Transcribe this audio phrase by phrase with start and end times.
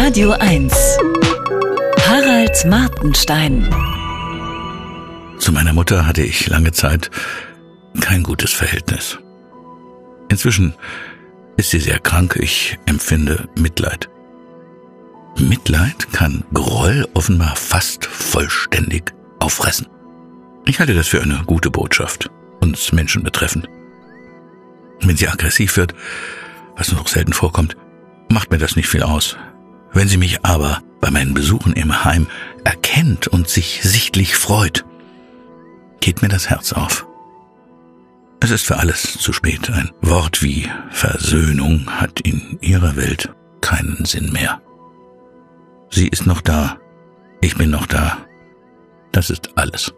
[0.00, 0.72] Radio 1.
[2.06, 3.68] Harald Martenstein.
[5.40, 7.10] Zu meiner Mutter hatte ich lange Zeit
[8.00, 9.18] kein gutes Verhältnis.
[10.28, 10.72] Inzwischen
[11.56, 14.08] ist sie sehr krank, ich empfinde Mitleid.
[15.36, 19.88] Mitleid kann Groll offenbar fast vollständig auffressen.
[20.66, 22.30] Ich halte das für eine gute Botschaft,
[22.60, 23.68] uns Menschen betreffend.
[25.00, 25.92] Wenn sie aggressiv wird,
[26.76, 27.76] was noch selten vorkommt,
[28.30, 29.36] macht mir das nicht viel aus.
[29.92, 32.26] Wenn sie mich aber bei meinen Besuchen im Heim
[32.64, 34.84] erkennt und sich sichtlich freut,
[36.00, 37.06] geht mir das Herz auf.
[38.40, 39.70] Es ist für alles zu spät.
[39.70, 44.60] Ein Wort wie Versöhnung hat in ihrer Welt keinen Sinn mehr.
[45.90, 46.78] Sie ist noch da.
[47.40, 48.18] Ich bin noch da.
[49.12, 49.92] Das ist alles.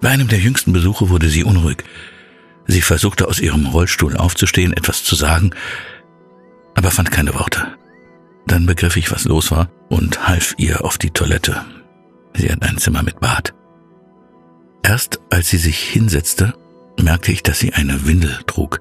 [0.00, 1.84] Bei einem der jüngsten Besuche wurde sie unruhig.
[2.66, 5.50] Sie versuchte aus ihrem Rollstuhl aufzustehen, etwas zu sagen,
[6.74, 7.76] aber fand keine Worte.
[8.46, 11.64] Dann begriff ich, was los war und half ihr auf die Toilette.
[12.34, 13.54] Sie hat ein Zimmer mit Bad.
[14.82, 16.54] Erst als sie sich hinsetzte,
[17.00, 18.80] merkte ich, dass sie eine Windel trug,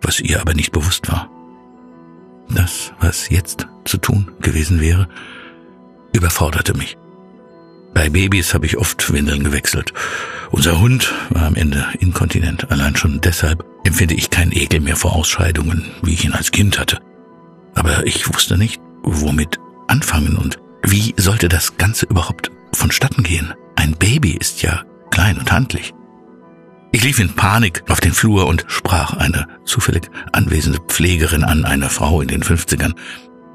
[0.00, 1.30] was ihr aber nicht bewusst war.
[2.48, 5.08] Das, was jetzt zu tun gewesen wäre,
[6.12, 6.96] überforderte mich.
[7.94, 9.92] Bei Babys habe ich oft Windeln gewechselt.
[10.50, 12.70] Unser Hund war am Ende inkontinent.
[12.70, 16.78] Allein schon deshalb empfinde ich keinen Ekel mehr vor Ausscheidungen, wie ich ihn als Kind
[16.78, 17.00] hatte.
[17.74, 23.54] Aber ich wusste nicht, womit anfangen und wie sollte das Ganze überhaupt vonstatten gehen.
[23.76, 25.92] Ein Baby ist ja klein und handlich.
[26.92, 31.88] Ich lief in Panik auf den Flur und sprach eine zufällig anwesende Pflegerin an, eine
[31.88, 32.94] Frau in den 50ern,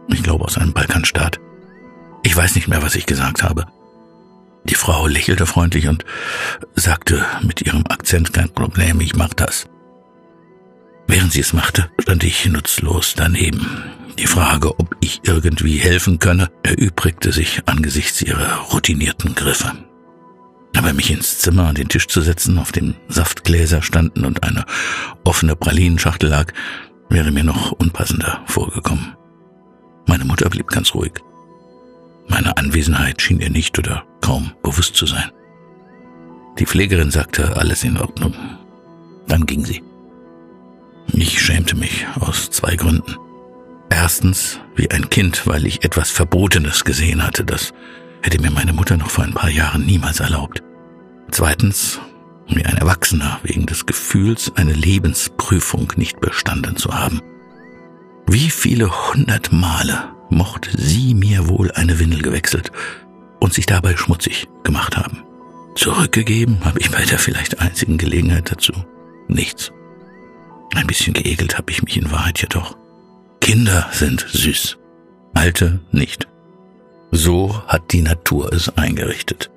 [0.07, 1.39] ich glaube aus einem Balkanstaat.
[2.23, 3.65] Ich weiß nicht mehr, was ich gesagt habe.
[4.63, 6.03] Die Frau lächelte freundlich und
[6.75, 9.67] sagte mit ihrem Akzent kein Problem, ich mach das.
[11.27, 13.83] Während sie es machte, stand ich nutzlos daneben.
[14.17, 19.73] Die Frage, ob ich irgendwie helfen könne, erübrigte sich angesichts ihrer routinierten Griffe.
[20.77, 24.63] Aber mich ins Zimmer an den Tisch zu setzen, auf dem Saftgläser standen und eine
[25.25, 26.53] offene Pralinenschachtel lag,
[27.09, 29.17] wäre mir noch unpassender vorgekommen.
[30.05, 31.11] Meine Mutter blieb ganz ruhig.
[32.29, 35.29] Meine Anwesenheit schien ihr nicht oder kaum bewusst zu sein.
[36.57, 38.33] Die Pflegerin sagte, alles in Ordnung.
[39.27, 39.83] Dann ging sie.
[41.13, 43.15] Ich schämte mich aus zwei Gründen.
[43.89, 47.73] Erstens wie ein Kind, weil ich etwas Verbotenes gesehen hatte, das
[48.21, 50.61] hätte mir meine Mutter noch vor ein paar Jahren niemals erlaubt.
[51.31, 51.99] Zweitens
[52.47, 57.21] wie ein Erwachsener wegen des Gefühls, eine Lebensprüfung nicht bestanden zu haben.
[58.27, 62.71] Wie viele hundert Male mochte sie mir wohl eine Windel gewechselt
[63.39, 65.23] und sich dabei schmutzig gemacht haben.
[65.75, 68.73] Zurückgegeben habe ich bei der vielleicht einzigen Gelegenheit dazu
[69.27, 69.71] nichts.
[70.75, 72.77] Ein bisschen geekelt habe ich mich in Wahrheit jedoch.
[73.41, 74.77] Kinder sind süß,
[75.33, 76.27] alte nicht.
[77.11, 79.49] So hat die Natur es eingerichtet.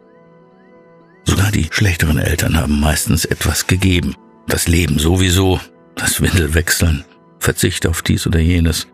[1.24, 4.14] Sogar die schlechteren Eltern haben meistens etwas gegeben.
[4.46, 5.60] Das Leben sowieso,
[5.96, 7.04] das Windelwechseln,
[7.38, 8.86] Verzicht auf dies oder jenes,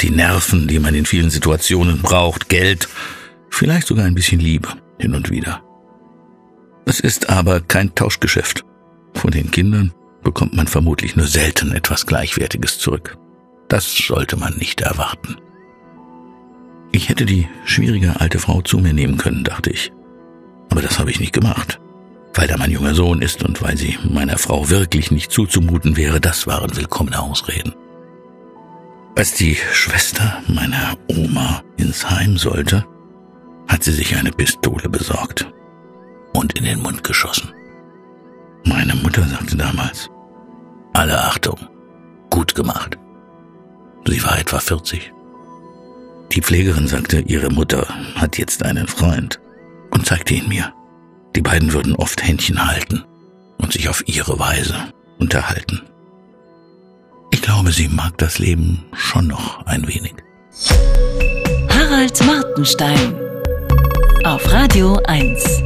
[0.00, 2.88] die Nerven, die man in vielen Situationen braucht, Geld,
[3.50, 4.68] vielleicht sogar ein bisschen Liebe
[4.98, 5.62] hin und wieder.
[6.84, 8.64] Es ist aber kein Tauschgeschäft.
[9.14, 9.92] Von den Kindern
[10.26, 13.16] bekommt man vermutlich nur selten etwas Gleichwertiges zurück.
[13.68, 15.36] Das sollte man nicht erwarten.
[16.90, 19.92] Ich hätte die schwierige alte Frau zu mir nehmen können, dachte ich.
[20.68, 21.78] Aber das habe ich nicht gemacht.
[22.34, 26.20] Weil er mein junger Sohn ist und weil sie meiner Frau wirklich nicht zuzumuten wäre,
[26.20, 27.72] das waren willkommene Ausreden.
[29.16, 32.84] Als die Schwester meiner Oma ins Heim sollte,
[33.68, 35.46] hat sie sich eine Pistole besorgt
[36.32, 37.52] und in den Mund geschossen.
[38.64, 40.10] Meine Mutter sagte damals,
[40.96, 41.58] alle Achtung,
[42.30, 42.98] gut gemacht.
[44.06, 45.12] Sie war etwa 40.
[46.32, 49.38] Die Pflegerin sagte, ihre Mutter hat jetzt einen Freund
[49.90, 50.72] und zeigte ihn mir.
[51.34, 53.04] Die beiden würden oft Händchen halten
[53.58, 54.74] und sich auf ihre Weise
[55.18, 55.82] unterhalten.
[57.30, 60.14] Ich glaube, sie mag das Leben schon noch ein wenig.
[61.68, 63.14] Harald Martenstein
[64.24, 65.62] auf Radio 1.